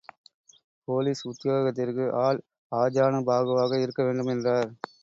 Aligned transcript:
Police 0.87 1.21
உத்தியோகத்திற்கு 1.27 2.05
ஆள் 2.23 2.41
ஆஜானுபாகுவாக 2.71 3.81
இருக்கவேண்டும் 3.85 4.31
என்றார். 4.31 4.69